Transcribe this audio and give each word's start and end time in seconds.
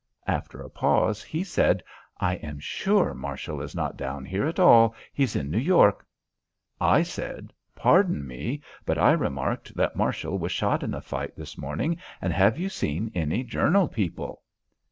After 0.25 0.63
a 0.63 0.69
pause, 0.71 1.21
he 1.21 1.43
said: 1.43 1.83
"I 2.19 2.37
am 2.37 2.59
sure 2.59 3.13
Marshall 3.13 3.61
is 3.61 3.75
not 3.75 3.97
down 3.97 4.25
here 4.25 4.47
at 4.47 4.59
all. 4.59 4.95
He's 5.13 5.35
in 5.35 5.51
New 5.51 5.59
York." 5.59 6.07
I 6.79 7.03
said: 7.03 7.53
"Pardon 7.75 8.25
me, 8.25 8.63
but 8.83 8.97
I 8.97 9.11
remarked 9.11 9.75
that 9.75 9.95
Marshall 9.95 10.39
was 10.39 10.51
shot 10.51 10.81
in 10.81 10.89
the 10.89 11.01
fight 11.01 11.35
this 11.35 11.55
morning, 11.55 11.97
and 12.19 12.33
have 12.33 12.57
you 12.57 12.67
seen 12.67 13.11
any 13.13 13.43
Journal 13.43 13.87
people?" 13.87 14.41